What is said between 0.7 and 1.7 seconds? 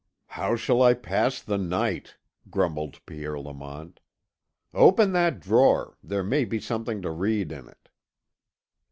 I pass the